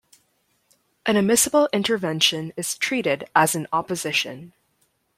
[1.05, 4.53] An admissible intervention is treated as an opposition.